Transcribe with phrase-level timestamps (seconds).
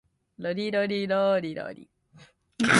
[0.39, 1.87] ロリロリローリロリ